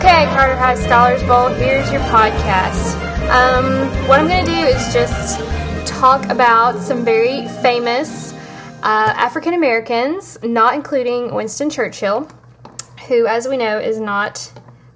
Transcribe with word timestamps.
Okay, 0.00 0.24
Carter 0.30 0.56
High 0.56 0.76
Scholars 0.76 1.22
Bowl, 1.24 1.48
here's 1.48 1.92
your 1.92 2.00
podcast. 2.04 2.94
Um, 3.28 3.86
what 4.08 4.18
I'm 4.18 4.26
going 4.26 4.42
to 4.42 4.50
do 4.50 4.58
is 4.58 4.94
just 4.94 5.38
talk 5.86 6.24
about 6.30 6.80
some 6.80 7.04
very 7.04 7.46
famous 7.60 8.32
uh, 8.82 9.12
African 9.14 9.52
Americans, 9.52 10.38
not 10.42 10.72
including 10.72 11.34
Winston 11.34 11.68
Churchill, 11.68 12.26
who, 13.08 13.26
as 13.26 13.46
we 13.46 13.58
know, 13.58 13.78
is 13.78 14.00
not 14.00 14.50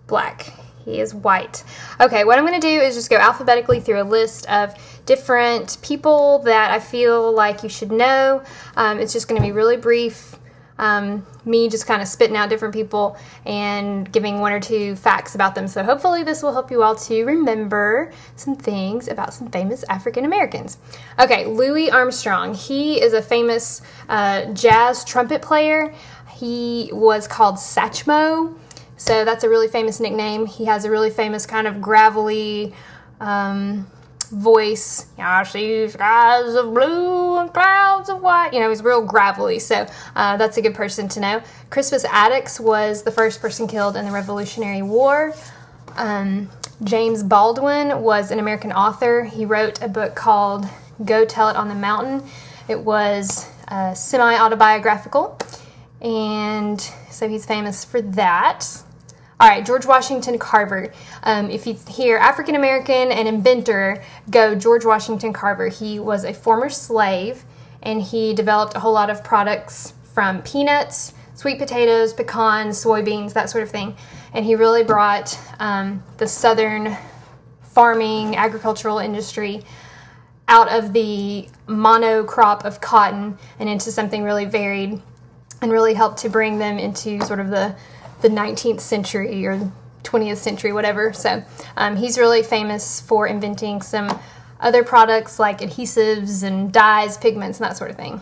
black. 0.06 0.54
He 0.86 1.00
is 1.00 1.14
white. 1.14 1.64
Okay, 2.00 2.24
what 2.24 2.38
I'm 2.38 2.46
going 2.46 2.58
to 2.58 2.66
do 2.66 2.80
is 2.80 2.94
just 2.94 3.10
go 3.10 3.16
alphabetically 3.16 3.80
through 3.80 4.00
a 4.00 4.04
list 4.04 4.48
of 4.50 4.74
different 5.04 5.76
people 5.82 6.38
that 6.44 6.70
I 6.70 6.80
feel 6.80 7.30
like 7.30 7.62
you 7.62 7.68
should 7.68 7.92
know. 7.92 8.42
Um, 8.74 8.98
it's 8.98 9.12
just 9.12 9.28
going 9.28 9.38
to 9.38 9.46
be 9.46 9.52
really 9.52 9.76
brief. 9.76 10.36
Um, 10.76 11.24
me 11.44 11.68
just 11.68 11.86
kind 11.86 12.02
of 12.02 12.08
spitting 12.08 12.36
out 12.36 12.48
different 12.48 12.74
people 12.74 13.16
and 13.46 14.10
giving 14.10 14.40
one 14.40 14.52
or 14.52 14.58
two 14.58 14.96
facts 14.96 15.34
about 15.34 15.54
them. 15.54 15.68
So 15.68 15.84
hopefully 15.84 16.24
this 16.24 16.42
will 16.42 16.52
help 16.52 16.70
you 16.70 16.82
all 16.82 16.96
to 16.96 17.24
remember 17.24 18.12
some 18.36 18.56
things 18.56 19.06
about 19.08 19.32
some 19.32 19.50
famous 19.50 19.84
African 19.84 20.24
Americans. 20.24 20.78
Okay, 21.20 21.46
Louis 21.46 21.90
Armstrong. 21.90 22.54
He 22.54 23.00
is 23.00 23.12
a 23.12 23.22
famous 23.22 23.82
uh, 24.08 24.46
jazz 24.52 25.04
trumpet 25.04 25.42
player. 25.42 25.94
He 26.34 26.90
was 26.92 27.28
called 27.28 27.56
Satchmo. 27.56 28.56
So 28.96 29.24
that's 29.24 29.44
a 29.44 29.48
really 29.48 29.68
famous 29.68 30.00
nickname. 30.00 30.46
He 30.46 30.64
has 30.64 30.84
a 30.84 30.90
really 30.90 31.10
famous 31.10 31.46
kind 31.46 31.66
of 31.66 31.80
gravelly 31.80 32.74
um, 33.20 33.86
voice. 34.34 35.06
I 35.18 35.42
see 35.44 35.88
skies 35.88 36.54
of 36.54 36.74
blue 36.74 37.38
and 37.38 37.52
clouds 37.52 38.08
of 38.08 38.20
white. 38.20 38.52
You 38.52 38.60
know, 38.60 38.68
he's 38.68 38.82
real 38.82 39.04
gravelly, 39.04 39.58
so 39.58 39.86
uh, 40.16 40.36
that's 40.36 40.56
a 40.56 40.62
good 40.62 40.74
person 40.74 41.08
to 41.08 41.20
know. 41.20 41.42
Crispus 41.70 42.04
Attucks 42.04 42.60
was 42.60 43.02
the 43.02 43.10
first 43.10 43.40
person 43.40 43.66
killed 43.66 43.96
in 43.96 44.04
the 44.04 44.10
Revolutionary 44.10 44.82
War. 44.82 45.34
Um, 45.96 46.50
James 46.82 47.22
Baldwin 47.22 48.02
was 48.02 48.30
an 48.30 48.38
American 48.38 48.72
author. 48.72 49.24
He 49.24 49.44
wrote 49.44 49.80
a 49.82 49.88
book 49.88 50.14
called 50.14 50.66
Go 51.04 51.24
Tell 51.24 51.48
It 51.48 51.56
on 51.56 51.68
the 51.68 51.74
Mountain. 51.74 52.28
It 52.68 52.80
was 52.80 53.48
uh, 53.68 53.94
semi 53.94 54.36
autobiographical, 54.36 55.38
and 56.00 56.80
so 57.10 57.28
he's 57.28 57.46
famous 57.46 57.84
for 57.84 58.02
that. 58.02 58.66
All 59.40 59.48
right, 59.48 59.66
George 59.66 59.84
Washington 59.84 60.38
Carver. 60.38 60.92
Um, 61.24 61.50
if 61.50 61.66
you 61.66 61.76
hear 61.88 62.18
African 62.18 62.54
American 62.54 63.10
and 63.10 63.26
inventor, 63.26 64.00
go 64.30 64.54
George 64.54 64.84
Washington 64.84 65.32
Carver. 65.32 65.66
He 65.66 65.98
was 65.98 66.24
a 66.24 66.32
former 66.32 66.70
slave 66.70 67.44
and 67.82 68.00
he 68.00 68.32
developed 68.32 68.76
a 68.76 68.80
whole 68.80 68.92
lot 68.92 69.10
of 69.10 69.24
products 69.24 69.92
from 70.04 70.40
peanuts, 70.42 71.14
sweet 71.34 71.58
potatoes, 71.58 72.12
pecans, 72.12 72.82
soybeans, 72.82 73.32
that 73.32 73.50
sort 73.50 73.64
of 73.64 73.70
thing. 73.70 73.96
And 74.32 74.44
he 74.44 74.54
really 74.54 74.84
brought 74.84 75.36
um, 75.58 76.04
the 76.18 76.28
southern 76.28 76.96
farming, 77.62 78.36
agricultural 78.36 79.00
industry 79.00 79.64
out 80.46 80.68
of 80.68 80.92
the 80.92 81.48
monocrop 81.66 82.64
of 82.64 82.80
cotton 82.80 83.36
and 83.58 83.68
into 83.68 83.90
something 83.90 84.22
really 84.22 84.44
varied 84.44 85.02
and 85.60 85.72
really 85.72 85.94
helped 85.94 86.18
to 86.18 86.28
bring 86.28 86.58
them 86.58 86.78
into 86.78 87.20
sort 87.24 87.40
of 87.40 87.50
the 87.50 87.74
the 88.20 88.28
19th 88.28 88.80
century 88.80 89.46
or 89.46 89.72
20th 90.02 90.36
century, 90.36 90.72
whatever. 90.72 91.12
So 91.12 91.42
um, 91.76 91.96
he's 91.96 92.18
really 92.18 92.42
famous 92.42 93.00
for 93.00 93.26
inventing 93.26 93.82
some 93.82 94.18
other 94.60 94.84
products 94.84 95.38
like 95.38 95.58
adhesives 95.58 96.42
and 96.42 96.72
dyes, 96.72 97.16
pigments, 97.16 97.58
and 97.58 97.68
that 97.68 97.76
sort 97.76 97.90
of 97.90 97.96
thing. 97.96 98.20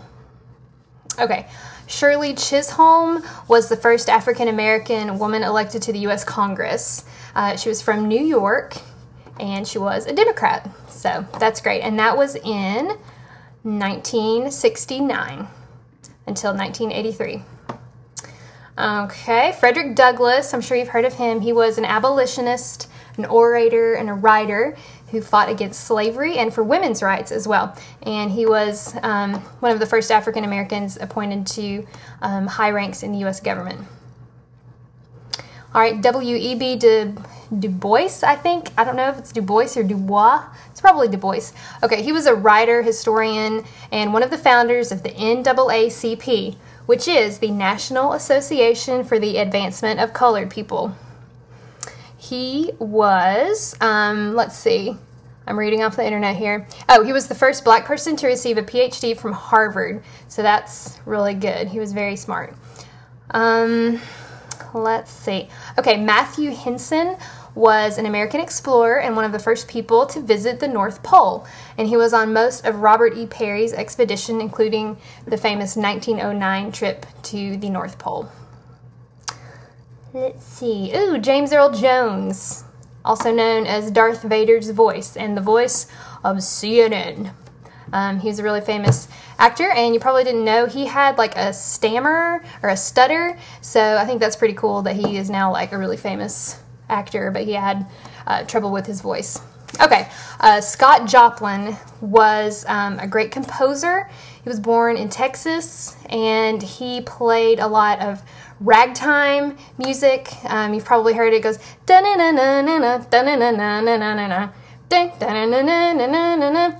Okay, 1.18 1.46
Shirley 1.86 2.34
Chisholm 2.34 3.22
was 3.48 3.68
the 3.68 3.76
first 3.76 4.08
African 4.08 4.48
American 4.48 5.18
woman 5.18 5.42
elected 5.42 5.82
to 5.82 5.92
the 5.92 5.98
U.S. 6.00 6.24
Congress. 6.24 7.04
Uh, 7.34 7.56
she 7.56 7.68
was 7.68 7.82
from 7.82 8.08
New 8.08 8.22
York 8.22 8.76
and 9.38 9.66
she 9.66 9.78
was 9.78 10.06
a 10.06 10.12
Democrat. 10.14 10.70
So 10.88 11.26
that's 11.38 11.60
great. 11.60 11.82
And 11.82 11.98
that 11.98 12.16
was 12.16 12.36
in 12.36 12.96
1969 13.62 15.46
until 16.26 16.54
1983. 16.54 17.42
Okay, 18.78 19.54
Frederick 19.60 19.94
Douglass, 19.94 20.54
I'm 20.54 20.62
sure 20.62 20.78
you've 20.78 20.88
heard 20.88 21.04
of 21.04 21.12
him. 21.14 21.42
He 21.42 21.52
was 21.52 21.76
an 21.76 21.84
abolitionist, 21.84 22.88
an 23.18 23.26
orator, 23.26 23.92
and 23.92 24.08
a 24.08 24.14
writer 24.14 24.74
who 25.10 25.20
fought 25.20 25.50
against 25.50 25.84
slavery 25.84 26.38
and 26.38 26.54
for 26.54 26.64
women's 26.64 27.02
rights 27.02 27.30
as 27.32 27.46
well. 27.46 27.76
And 28.00 28.30
he 28.30 28.46
was 28.46 28.96
um, 29.02 29.34
one 29.60 29.72
of 29.72 29.78
the 29.78 29.84
first 29.84 30.10
African 30.10 30.42
Americans 30.44 30.96
appointed 30.96 31.46
to 31.48 31.86
um, 32.22 32.46
high 32.46 32.70
ranks 32.70 33.02
in 33.02 33.12
the 33.12 33.18
U.S. 33.18 33.40
government. 33.40 33.78
All 35.74 35.80
right, 35.80 36.00
W.E.B. 36.00 36.76
Du, 36.76 37.14
du 37.58 37.68
Bois, 37.68 38.22
I 38.22 38.36
think. 38.36 38.70
I 38.78 38.84
don't 38.84 38.96
know 38.96 39.10
if 39.10 39.18
it's 39.18 39.32
Du 39.32 39.42
Bois 39.42 39.76
or 39.76 39.82
Dubois. 39.82 40.44
It's 40.70 40.80
probably 40.80 41.08
Du 41.08 41.18
Bois. 41.18 41.52
Okay, 41.82 42.02
he 42.02 42.12
was 42.12 42.24
a 42.24 42.34
writer, 42.34 42.82
historian, 42.82 43.64
and 43.90 44.14
one 44.14 44.22
of 44.22 44.30
the 44.30 44.38
founders 44.38 44.92
of 44.92 45.02
the 45.02 45.10
NAACP 45.10 46.56
which 46.86 47.06
is 47.08 47.38
the 47.38 47.50
National 47.50 48.12
Association 48.12 49.04
for 49.04 49.18
the 49.18 49.38
Advancement 49.38 50.00
of 50.00 50.12
Colored 50.12 50.50
People. 50.50 50.94
He 52.16 52.72
was, 52.78 53.76
um, 53.80 54.34
let's 54.34 54.56
see, 54.56 54.96
I'm 55.46 55.58
reading 55.58 55.82
off 55.82 55.96
the 55.96 56.04
internet 56.04 56.36
here. 56.36 56.66
Oh, 56.88 57.02
he 57.02 57.12
was 57.12 57.26
the 57.26 57.34
first 57.34 57.64
black 57.64 57.84
person 57.84 58.14
to 58.16 58.26
receive 58.26 58.58
a 58.58 58.62
PhD 58.62 59.16
from 59.16 59.32
Harvard, 59.32 60.02
so 60.28 60.42
that's 60.42 60.98
really 61.04 61.34
good. 61.34 61.68
He 61.68 61.80
was 61.80 61.92
very 61.92 62.16
smart. 62.16 62.54
Um, 63.32 64.00
let's 64.72 65.10
see. 65.10 65.48
Okay, 65.78 65.96
Matthew 65.96 66.50
Henson 66.50 67.16
was 67.54 67.98
an 67.98 68.06
American 68.06 68.40
explorer 68.40 69.00
and 69.00 69.14
one 69.14 69.24
of 69.24 69.32
the 69.32 69.38
first 69.38 69.68
people 69.68 70.06
to 70.06 70.20
visit 70.20 70.60
the 70.60 70.68
North 70.68 71.02
Pole. 71.02 71.46
And 71.76 71.88
he 71.88 71.96
was 71.96 72.12
on 72.12 72.32
most 72.32 72.64
of 72.64 72.76
Robert 72.76 73.16
E. 73.16 73.26
Peary's 73.26 73.72
expedition, 73.72 74.40
including 74.40 74.96
the 75.26 75.36
famous 75.36 75.76
1909 75.76 76.72
trip 76.72 77.06
to 77.24 77.56
the 77.56 77.70
North 77.70 77.98
Pole. 77.98 78.30
Let's 80.12 80.44
see. 80.44 80.94
Ooh, 80.94 81.18
James 81.18 81.52
Earl 81.52 81.70
Jones, 81.70 82.64
also 83.04 83.32
known 83.32 83.66
as 83.66 83.90
Darth 83.90 84.22
Vader's 84.22 84.70
voice 84.70 85.16
and 85.16 85.36
the 85.36 85.40
voice 85.40 85.86
of 86.22 86.36
CNN. 86.38 87.32
Um, 87.94 88.20
he 88.20 88.28
was 88.28 88.38
a 88.38 88.42
really 88.42 88.60
famous 88.60 89.08
actor, 89.38 89.70
and 89.70 89.92
you 89.92 90.00
probably 90.00 90.24
didn't 90.24 90.44
know 90.44 90.66
he 90.66 90.86
had 90.86 91.18
like 91.18 91.36
a 91.36 91.52
stammer 91.52 92.42
or 92.62 92.70
a 92.70 92.76
stutter. 92.76 93.38
So 93.60 93.96
I 93.96 94.06
think 94.06 94.20
that's 94.20 94.36
pretty 94.36 94.54
cool 94.54 94.82
that 94.82 94.96
he 94.96 95.16
is 95.16 95.28
now 95.28 95.52
like 95.52 95.72
a 95.72 95.78
really 95.78 95.96
famous 95.96 96.60
actor, 96.88 97.30
but 97.30 97.44
he 97.44 97.52
had 97.52 97.86
uh, 98.26 98.44
trouble 98.44 98.70
with 98.70 98.86
his 98.86 99.00
voice. 99.00 99.40
Okay, 99.80 100.08
uh, 100.40 100.60
Scott 100.60 101.08
Joplin 101.08 101.76
was 102.00 102.64
um, 102.68 102.98
a 102.98 103.06
great 103.06 103.30
composer. 103.30 104.08
He 104.42 104.48
was 104.48 104.60
born 104.60 104.96
in 104.96 105.08
Texas 105.08 105.96
and 106.10 106.62
he 106.62 107.00
played 107.00 107.58
a 107.58 107.66
lot 107.66 108.00
of 108.00 108.22
ragtime 108.60 109.56
music. 109.78 110.28
Um, 110.44 110.74
you've 110.74 110.84
probably 110.84 111.14
heard 111.14 111.32
it, 111.32 111.36
it 111.36 111.42
goes 111.42 111.58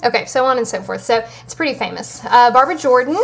Okay, 0.04 0.26
so 0.26 0.44
on 0.44 0.58
and 0.58 0.68
so 0.68 0.82
forth. 0.82 1.02
So 1.02 1.24
it's 1.44 1.54
pretty 1.54 1.74
famous. 1.74 2.22
Uh, 2.24 2.50
Barbara 2.50 2.76
Jordan, 2.76 3.16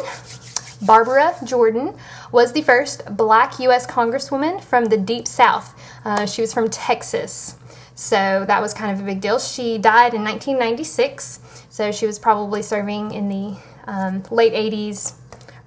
Barbara 0.81 1.35
Jordan 1.45 1.97
was 2.31 2.53
the 2.53 2.63
first 2.63 3.05
black 3.17 3.59
U.S. 3.59 3.87
Congresswoman 3.87 4.63
from 4.63 4.87
the 4.87 4.97
Deep 4.97 5.27
South. 5.27 5.75
Uh, 6.05 6.25
she 6.25 6.41
was 6.41 6.53
from 6.53 6.71
Texas. 6.71 7.57
So 7.95 8.45
that 8.47 8.63
was 8.63 8.73
kind 8.73 8.93
of 8.93 9.03
a 9.03 9.05
big 9.05 9.21
deal. 9.21 9.41
She 9.41 9.77
died 9.77 10.15
in 10.15 10.23
1996, 10.23 11.41
so 11.69 11.91
she 11.91 12.07
was 12.07 12.19
probably 12.19 12.63
serving 12.63 13.13
in 13.13 13.29
the 13.29 13.57
um, 13.89 14.23
late 14.31 14.53
80s, 14.53 15.15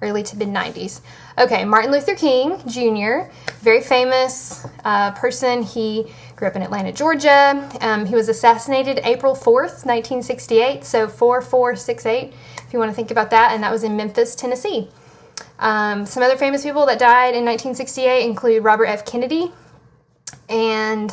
early 0.00 0.22
to 0.22 0.36
mid 0.38 0.48
90s. 0.48 1.02
Okay, 1.36 1.66
Martin 1.66 1.90
Luther 1.90 2.14
King 2.14 2.58
Jr., 2.66 3.30
very 3.60 3.82
famous 3.82 4.66
uh, 4.84 5.10
person. 5.12 5.62
He 5.62 6.06
grew 6.36 6.48
up 6.48 6.56
in 6.56 6.62
Atlanta, 6.62 6.90
Georgia. 6.90 7.68
Um, 7.82 8.06
he 8.06 8.14
was 8.14 8.30
assassinated 8.30 9.00
April 9.04 9.34
4th, 9.34 9.84
1968, 9.84 10.84
so 10.84 11.08
4468, 11.08 12.32
if 12.66 12.72
you 12.72 12.78
want 12.78 12.90
to 12.90 12.96
think 12.96 13.10
about 13.10 13.28
that, 13.30 13.52
and 13.52 13.62
that 13.62 13.70
was 13.70 13.82
in 13.82 13.94
Memphis, 13.94 14.34
Tennessee. 14.34 14.88
Um, 15.58 16.06
some 16.06 16.22
other 16.22 16.36
famous 16.36 16.62
people 16.62 16.86
that 16.86 16.98
died 16.98 17.34
in 17.34 17.44
1968 17.44 18.24
include 18.24 18.64
Robert 18.64 18.86
F. 18.86 19.04
Kennedy, 19.04 19.52
and 20.48 21.12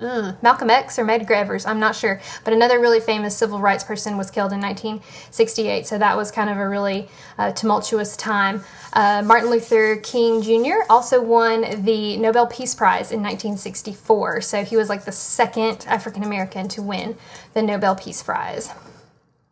ugh, 0.00 0.34
Malcolm 0.42 0.70
X 0.70 0.98
or 0.98 1.04
Medgar 1.04 1.32
Evers, 1.32 1.66
I'm 1.66 1.80
not 1.80 1.94
sure. 1.94 2.20
But 2.44 2.52
another 2.52 2.80
really 2.80 3.00
famous 3.00 3.36
civil 3.36 3.58
rights 3.58 3.84
person 3.84 4.16
was 4.16 4.30
killed 4.30 4.52
in 4.52 4.60
1968, 4.60 5.86
so 5.86 5.98
that 5.98 6.16
was 6.16 6.30
kind 6.30 6.50
of 6.50 6.56
a 6.56 6.68
really 6.68 7.08
uh, 7.38 7.52
tumultuous 7.52 8.16
time. 8.16 8.64
Uh, 8.92 9.22
Martin 9.24 9.50
Luther 9.50 9.96
King 9.96 10.42
Jr. 10.42 10.84
also 10.88 11.22
won 11.22 11.84
the 11.84 12.16
Nobel 12.16 12.46
Peace 12.46 12.74
Prize 12.74 13.12
in 13.12 13.22
1964, 13.22 14.40
so 14.40 14.64
he 14.64 14.76
was 14.76 14.88
like 14.88 15.04
the 15.04 15.12
second 15.12 15.84
African 15.88 16.24
American 16.24 16.68
to 16.68 16.82
win 16.82 17.16
the 17.54 17.62
Nobel 17.62 17.94
Peace 17.94 18.22
Prize. 18.22 18.70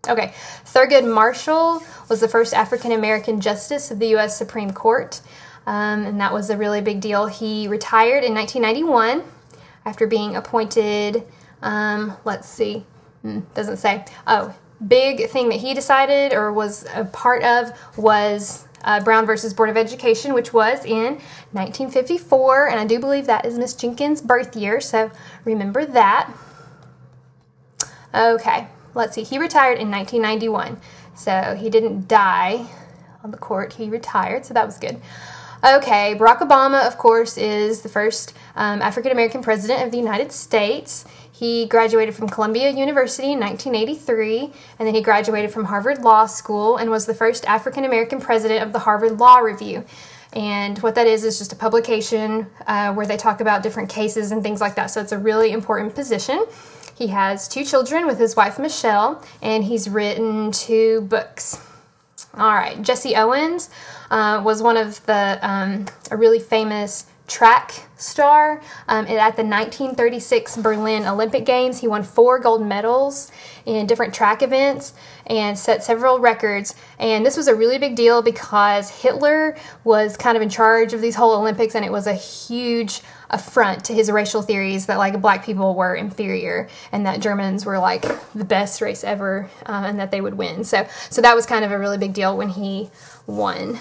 Okay, 0.09 0.33
Thurgood 0.65 1.13
Marshall 1.13 1.83
was 2.09 2.21
the 2.21 2.29
first 2.29 2.55
African 2.55 2.93
American 2.93 3.41
justice 3.41 3.91
of 3.91 3.99
the 3.99 4.09
U.S. 4.09 4.37
Supreme 4.37 4.73
Court 4.73 5.21
um, 5.69 6.07
and 6.07 6.19
that 6.19 6.33
was 6.33 6.49
a 6.49 6.57
really 6.57 6.81
big 6.81 7.03
deal. 7.03 7.27
He 7.27 7.69
retired 7.69 8.25
in 8.25 8.33
1991, 8.33 9.23
after 9.85 10.07
being 10.07 10.35
appointed. 10.35 11.25
Um, 11.61 12.17
let's 12.25 12.49
see, 12.49 12.87
hmm, 13.21 13.41
doesn't 13.53 13.77
say. 13.77 14.07
Oh, 14.27 14.55
big 14.87 15.29
thing 15.29 15.51
that 15.51 15.59
he 15.59 15.75
decided 15.75 16.33
or 16.33 16.55
was 16.55 16.87
a 16.95 17.05
part 17.05 17.43
of 17.43 17.79
was 17.99 18.67
uh, 18.83 19.01
Brown 19.05 19.27
versus 19.27 19.53
Board 19.53 19.69
of 19.69 19.77
Education, 19.77 20.33
which 20.33 20.55
was 20.55 20.87
in 20.87 21.21
1954, 21.53 22.69
and 22.69 22.81
I 22.81 22.87
do 22.87 22.99
believe 22.99 23.27
that 23.27 23.45
is 23.45 23.59
Miss 23.59 23.75
Jenkins' 23.75 24.23
birth 24.23 24.57
year, 24.57 24.81
so 24.81 25.11
remember 25.45 25.85
that. 25.85 26.33
Okay, 28.15 28.69
let's 28.99 29.15
see. 29.15 29.23
He 29.23 29.39
retired 29.39 29.79
in 29.79 29.91
1991, 29.91 30.79
so 31.15 31.57
he 31.59 31.71
didn't 31.71 32.09
die 32.09 32.67
on 33.25 33.31
the 33.31 33.39
court. 33.39 33.73
He 33.73 33.89
retired, 33.89 34.45
so 34.45 34.53
that 34.55 34.67
was 34.67 34.77
good. 34.77 35.01
Okay, 35.65 36.15
Barack 36.17 36.39
Obama, 36.39 36.87
of 36.87 36.99
course, 36.99 37.37
is 37.37 37.81
the 37.81 37.89
first 37.89 38.35
um, 38.55 38.83
African 38.83 39.11
American 39.11 39.43
president 39.43 39.85
of 39.85 39.91
the 39.91 39.99
United 39.99 40.31
States. 40.31 41.05
He 41.33 41.67
graduated 41.67 42.15
from 42.15 42.29
Columbia 42.29 42.71
University 42.71 43.33
in 43.33 43.41
1983, 43.41 44.53
and 44.79 44.87
then 44.87 44.95
he 44.95 45.01
graduated 45.01 45.53
from 45.53 45.65
Harvard 45.65 46.03
Law 46.03 46.27
School 46.27 46.77
and 46.77 46.91
was 46.91 47.07
the 47.07 47.15
first 47.15 47.45
African 47.47 47.85
American 47.85 48.21
president 48.21 48.63
of 48.63 48.73
the 48.73 48.81
Harvard 48.81 49.19
Law 49.19 49.39
Review. 49.39 49.85
And 50.33 50.79
what 50.79 50.95
that 50.97 51.07
is 51.07 51.25
is 51.25 51.39
just 51.39 51.53
a 51.53 51.57
publication 51.57 52.47
uh, 52.67 52.93
where 52.93 53.07
they 53.07 53.17
talk 53.17 53.41
about 53.41 53.63
different 53.63 53.89
cases 53.89 54.31
and 54.31 54.43
things 54.43 54.61
like 54.61 54.75
that. 54.75 54.87
So 54.87 55.01
it's 55.01 55.13
a 55.13 55.19
really 55.19 55.53
important 55.53 55.95
position. 55.95 56.45
He 56.99 57.07
has 57.07 57.47
two 57.47 57.65
children 57.65 58.09
with 58.09 58.19
his 58.19 58.35
wife 58.35 58.59
Michelle, 58.59 59.23
and 59.41 59.63
he's 59.63 59.89
written 59.89 60.51
two 60.51 61.03
books. 61.03 61.65
All 62.35 62.53
right, 62.53 62.83
Jesse 62.83 63.15
Owens 63.15 63.71
uh, 64.11 64.43
was 64.45 64.65
one 64.65 64.77
of 64.77 65.07
the 65.07 65.39
um, 65.41 65.87
a 66.11 66.17
really 66.17 66.41
famous 66.41 67.07
track 67.29 67.87
star. 67.97 68.61
Um, 68.89 69.07
at 69.07 69.37
the 69.37 69.45
1936 69.45 70.57
Berlin 70.57 71.05
Olympic 71.05 71.45
Games, 71.45 71.79
he 71.79 71.87
won 71.87 72.03
four 72.03 72.41
gold 72.41 72.67
medals 72.67 73.31
in 73.65 73.87
different 73.87 74.13
track 74.13 74.43
events 74.43 74.93
and 75.27 75.57
set 75.57 75.85
several 75.85 76.19
records. 76.19 76.75
And 76.99 77.25
this 77.25 77.37
was 77.37 77.47
a 77.47 77.55
really 77.55 77.79
big 77.79 77.95
deal 77.95 78.23
because 78.23 78.91
Hitler 78.91 79.57
was 79.85 80.17
kind 80.17 80.37
of 80.37 80.43
in 80.43 80.49
charge 80.49 80.95
of 80.95 81.01
these 81.01 81.15
whole 81.15 81.39
Olympics, 81.39 81.77
and 81.77 81.85
it 81.85 81.93
was 81.93 82.09
a 82.09 82.15
huge 82.15 83.03
affront 83.31 83.85
to 83.85 83.95
his 83.95 84.11
racial 84.11 84.43
theories 84.43 84.87
that 84.87 84.99
like 84.99 85.21
black 85.21 85.45
people 85.45 85.75
were 85.75 85.95
inferior 85.95 86.69
and 86.93 87.07
that 87.07 87.21
Germans 87.21 87.67
were 87.67 87.79
like 87.79 88.03
the 88.33 88.45
best 88.45 88.81
race 88.81 89.05
ever 89.05 89.51
uh, 89.67 89.85
and 89.87 90.01
that 90.01 90.11
they 90.11 90.21
would 90.21 90.35
win. 90.35 90.65
So 90.65 90.87
so 91.11 91.23
that 91.23 91.35
was 91.35 91.47
kind 91.47 91.65
of 91.65 91.71
a 91.71 91.79
really 91.79 91.99
big 91.99 92.15
deal 92.15 92.37
when 92.37 92.49
he 92.49 92.91
won. 93.27 93.81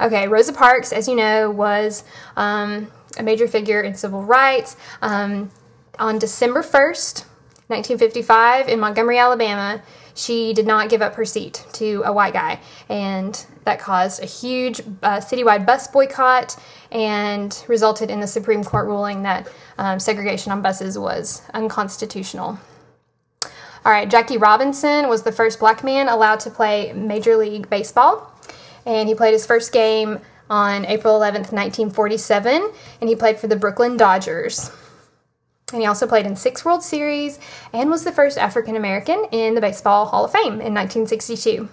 Okay, 0.00 0.28
Rosa 0.28 0.52
Parks, 0.52 0.92
as 0.92 1.08
you 1.08 1.16
know, 1.16 1.50
was 1.50 2.04
um, 2.36 2.90
a 3.18 3.22
major 3.22 3.48
figure 3.48 3.80
in 3.80 3.94
civil 3.94 4.22
rights. 4.22 4.76
Um, 5.02 5.50
on 5.98 6.20
December 6.20 6.62
1st, 6.62 7.24
1955, 7.66 8.68
in 8.68 8.78
Montgomery, 8.78 9.18
Alabama, 9.18 9.82
she 10.18 10.52
did 10.52 10.66
not 10.66 10.88
give 10.88 11.00
up 11.00 11.14
her 11.14 11.24
seat 11.24 11.64
to 11.74 12.02
a 12.04 12.12
white 12.12 12.32
guy, 12.32 12.60
and 12.88 13.46
that 13.64 13.78
caused 13.78 14.22
a 14.22 14.26
huge 14.26 14.80
uh, 15.02 15.18
citywide 15.20 15.64
bus 15.64 15.86
boycott 15.88 16.56
and 16.90 17.64
resulted 17.68 18.10
in 18.10 18.20
the 18.20 18.26
Supreme 18.26 18.64
Court 18.64 18.86
ruling 18.86 19.22
that 19.22 19.48
um, 19.78 20.00
segregation 20.00 20.52
on 20.52 20.60
buses 20.60 20.98
was 20.98 21.42
unconstitutional. 21.54 22.58
All 23.84 23.92
right, 23.92 24.10
Jackie 24.10 24.38
Robinson 24.38 25.08
was 25.08 25.22
the 25.22 25.32
first 25.32 25.60
black 25.60 25.84
man 25.84 26.08
allowed 26.08 26.40
to 26.40 26.50
play 26.50 26.92
Major 26.92 27.36
League 27.36 27.70
Baseball 27.70 28.34
and 28.88 29.06
he 29.06 29.14
played 29.14 29.32
his 29.32 29.44
first 29.44 29.70
game 29.70 30.18
on 30.48 30.86
April 30.86 31.14
11th, 31.20 31.52
1947, 31.52 32.72
and 33.00 33.08
he 33.08 33.14
played 33.14 33.38
for 33.38 33.46
the 33.46 33.56
Brooklyn 33.56 33.98
Dodgers. 33.98 34.70
And 35.72 35.82
he 35.82 35.86
also 35.86 36.06
played 36.06 36.26
in 36.26 36.34
six 36.34 36.64
World 36.64 36.82
Series 36.82 37.38
and 37.72 37.90
was 37.90 38.04
the 38.04 38.12
first 38.12 38.38
African 38.38 38.76
American 38.76 39.26
in 39.32 39.54
the 39.54 39.60
Baseball 39.60 40.06
Hall 40.06 40.24
of 40.24 40.32
Fame 40.32 40.60
in 40.60 40.74
1962. 40.74 41.68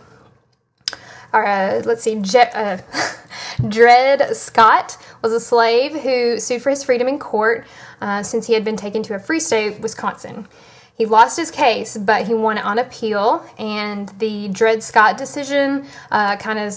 Uh, 1.34 1.82
let's 1.86 2.04
see, 2.04 2.20
Je- 2.22 2.52
uh, 2.54 2.78
Dred 3.70 4.36
Scott 4.36 4.98
was 5.22 5.34
a 5.34 5.40
slave 5.40 5.94
who 5.94 6.40
sued 6.40 6.62
for 6.62 6.70
his 6.70 6.84
freedom 6.84 7.08
in 7.08 7.20
court 7.20 7.66
uh, 8.02 8.24
since 8.24 8.48
he 8.48 8.54
had 8.54 8.64
been 8.64 8.78
taken 8.78 9.04
to 9.04 9.16
a 9.16 9.20
free 9.20 9.40
state, 9.40 9.80
Wisconsin. 9.80 10.48
He 10.98 11.06
lost 11.06 11.36
his 11.36 11.52
case, 11.52 11.98
but 11.98 12.26
he 12.26 12.34
won 12.34 12.58
it 12.58 12.64
on 12.64 12.80
appeal, 12.80 13.46
and 13.58 14.08
the 14.20 14.48
Dred 14.50 14.82
Scott 14.82 15.18
decision 15.18 15.86
uh, 16.10 16.38
kind 16.38 16.58
of 16.58 16.68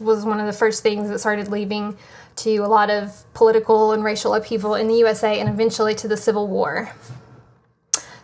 was 0.00 0.24
one 0.24 0.40
of 0.40 0.46
the 0.46 0.52
first 0.52 0.82
things 0.82 1.10
that 1.10 1.18
started 1.18 1.48
leading 1.48 1.96
to 2.36 2.58
a 2.58 2.66
lot 2.66 2.90
of 2.90 3.24
political 3.34 3.92
and 3.92 4.04
racial 4.04 4.34
upheaval 4.34 4.74
in 4.74 4.88
the 4.88 4.94
USA 4.96 5.40
and 5.40 5.48
eventually 5.48 5.94
to 5.96 6.08
the 6.08 6.16
Civil 6.16 6.48
War. 6.48 6.90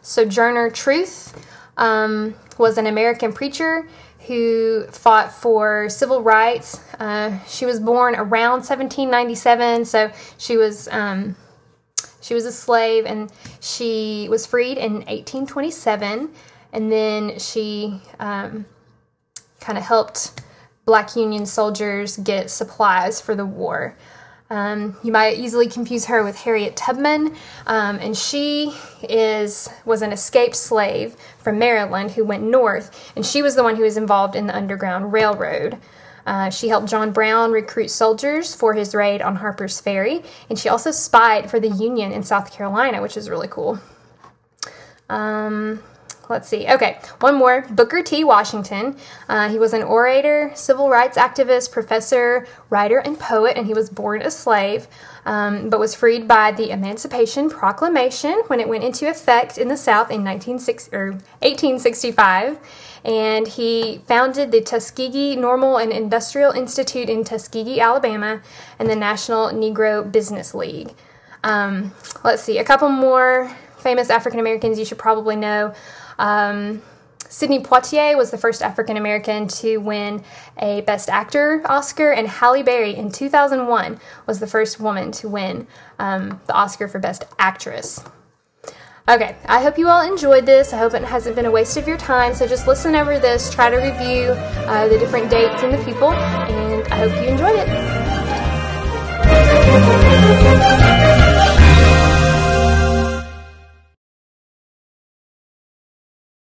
Sojourner 0.03 0.71
Truth 0.71 1.47
um, 1.77 2.35
was 2.59 2.79
an 2.79 2.87
American 2.87 3.33
preacher 3.33 3.89
who 4.27 4.87
fought 4.87 5.33
for 5.33 5.89
civil 5.89 6.23
rights. 6.23 6.81
Uh, 6.99 7.39
she 7.47 7.67
was 7.67 7.81
born 7.81 8.15
around 8.15 8.61
1797, 8.61 9.85
so 9.85 10.13
she 10.39 10.57
was 10.57 10.89
um, 10.89 11.37
she 12.21 12.35
was 12.35 12.45
a 12.45 12.53
slave, 12.53 13.05
and 13.05 13.33
she 13.61 14.29
was 14.31 14.47
freed 14.47 14.79
in 14.79 14.95
1827, 15.07 16.31
and 16.73 16.93
then 16.93 17.39
she 17.39 18.01
um, 18.21 18.65
kind 19.61 19.77
of 19.77 19.85
helped 19.85 20.41
black 20.85 21.17
Union 21.17 21.47
soldiers 21.47 22.17
get 22.19 22.51
supplies 22.51 23.21
for 23.21 23.35
the 23.35 23.47
war. 23.47 23.97
Um, 24.51 24.99
you 25.03 25.13
might 25.13 25.39
easily 25.39 25.67
confuse 25.67 26.05
her 26.07 26.23
with 26.23 26.37
Harriet 26.37 26.77
Tubman, 26.77 27.35
um, 27.67 27.99
and 28.01 28.15
she 28.15 28.75
is 29.03 29.71
was 29.87 30.03
an 30.03 30.13
escaped 30.13 30.57
slave 30.57 31.17
from 31.39 31.59
Maryland 31.59 32.11
who 32.11 32.23
went 32.23 32.43
north, 32.43 33.13
and 33.17 33.25
she 33.25 33.41
was 33.41 33.55
the 33.55 33.63
one 33.63 33.77
who 33.77 33.83
was 33.83 33.97
involved 33.97 34.37
in 34.37 34.47
the 34.47 34.55
Underground 34.55 35.11
Railroad. 35.11 35.79
Uh, 36.27 36.51
she 36.51 36.69
helped 36.69 36.89
John 36.89 37.13
Brown 37.13 37.51
recruit 37.51 37.89
soldiers 37.89 38.55
for 38.55 38.75
his 38.75 38.95
raid 38.95 39.23
on 39.23 39.37
Harper's 39.37 39.81
Ferry, 39.81 40.23
and 40.51 40.59
she 40.59 40.69
also 40.69 40.91
spied 40.91 41.51
for 41.51 41.59
the 41.59 41.71
Union 41.71 42.13
in 42.13 42.23
South 42.23 42.53
Carolina, 42.53 43.01
which 43.01 43.17
is 43.17 43.31
really 43.31 43.49
cool. 43.49 43.81
Um, 45.09 45.81
let's 46.33 46.49
see. 46.49 46.67
Okay, 46.67 46.99
one 47.21 47.37
more. 47.37 47.65
Booker 47.71 48.03
T. 48.03 48.25
Washington. 48.25 48.97
Uh, 49.29 49.49
he 49.49 49.59
was 49.59 49.73
an 49.73 49.83
orator, 49.83 50.51
civil 50.55 50.89
rights 50.89 51.17
activist, 51.17 51.71
professor, 51.71 52.47
writer, 52.71 52.99
and 52.99 53.19
poet, 53.19 53.57
and 53.57 53.67
he 53.67 53.75
was 53.75 53.91
born 53.91 54.23
a 54.23 54.31
slave, 54.31 54.89
um, 55.27 55.71
but 55.71 55.79
was 55.79 55.95
freed 55.95 56.27
by 56.27 56.51
the 56.51 56.71
Emancipation 56.71 57.51
Proclamation 57.51 58.43
when 58.49 58.59
it 58.59 58.69
went 58.69 58.83
into 58.83 59.09
effect 59.09 59.59
in 59.59 59.69
the 59.69 59.77
South 59.77 60.11
in 60.11 60.25
1865. 60.25 62.59
And 63.05 63.47
he 63.47 64.01
founded 64.07 64.53
the 64.53 64.61
Tuskegee 64.61 65.37
Normal 65.37 65.77
and 65.77 65.93
Industrial 65.93 66.53
Institute 66.53 67.09
in 67.09 67.25
Tuskegee, 67.25 67.81
Alabama, 67.81 68.41
and 68.79 68.89
the 68.89 68.97
National 68.97 69.49
Negro 69.49 70.11
Business 70.11 70.55
League. 70.55 70.93
Um, 71.45 71.93
let's 72.25 72.43
see, 72.43 72.59
a 72.59 72.65
couple 72.65 72.89
more 72.89 73.55
famous 73.83 74.11
African 74.11 74.41
Americans 74.41 74.79
you 74.79 74.85
should 74.85 74.99
probably 74.99 75.37
know. 75.37 75.75
Um, 76.19 76.83
Sidney 77.33 77.61
Poitier 77.61 78.17
was 78.17 78.31
the 78.31 78.37
first 78.37 78.61
African 78.61 78.99
American 78.99 79.49
to 79.49 79.79
win 79.79 80.23
a 80.59 80.83
Best 80.83 81.09
Actor 81.09 81.63
Oscar, 81.65 82.13
and 82.13 82.29
Halle 82.29 82.63
Berry 82.63 82.95
in 82.95 83.11
2001 83.11 83.99
was 84.27 84.39
the 84.39 84.47
first 84.47 84.79
woman 84.79 85.13
to 85.13 85.31
win 85.31 85.67
um, 85.99 86.39
the 86.47 86.53
Oscar 86.53 86.89
for 86.89 86.99
Best 86.99 87.25
Actress. 87.39 88.05
Okay, 89.09 89.35
I 89.47 89.63
hope 89.63 89.79
you 89.79 89.89
all 89.89 90.07
enjoyed 90.07 90.45
this. 90.45 90.75
I 90.75 90.79
hope 90.79 90.93
it 90.95 91.03
hasn't 91.03 91.35
been 91.35 91.47
a 91.47 91.51
waste 91.51 91.77
of 91.79 91.89
your 91.89 91.97
time. 91.97 92.35
So 92.35 92.47
just 92.47 92.67
listen 92.69 92.95
over 92.95 93.19
this, 93.19 93.53
try 93.53 93.71
to 93.71 93.77
review 93.77 94.33
uh, 94.69 94.89
the 94.89 94.99
different 94.99 95.31
dates 95.31 95.63
and 95.63 95.73
the 95.73 95.83
people, 95.85 96.13
and 96.13 96.87
I 96.93 96.97
hope 96.97 97.15
you 97.15 97.29
enjoyed 97.29 97.59
it. 101.19 101.22